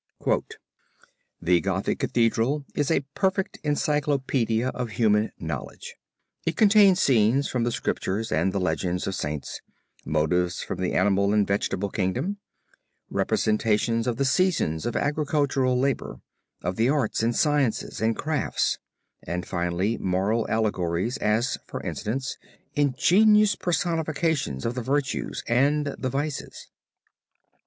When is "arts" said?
16.89-17.21